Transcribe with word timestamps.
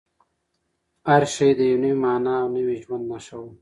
هر 1.09 1.23
شی 1.33 1.49
د 1.57 1.61
یوې 1.69 1.79
نوې 1.83 1.95
مانا 2.03 2.33
او 2.43 2.47
نوي 2.57 2.75
ژوند 2.83 3.03
نښه 3.11 3.37
وه. 3.41 3.51